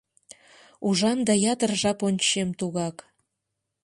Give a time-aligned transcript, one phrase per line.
[0.87, 2.97] Ужам да ятыр жап ончем тугак.